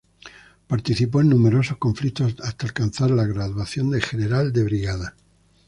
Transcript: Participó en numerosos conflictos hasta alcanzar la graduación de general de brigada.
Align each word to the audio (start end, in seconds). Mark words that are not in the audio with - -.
Participó 0.65 1.21
en 1.21 1.29
numerosos 1.29 1.77
conflictos 1.77 2.33
hasta 2.43 2.65
alcanzar 2.65 3.11
la 3.11 3.23
graduación 3.23 3.91
de 3.91 4.01
general 4.01 4.51
de 4.51 4.63
brigada. 4.63 5.13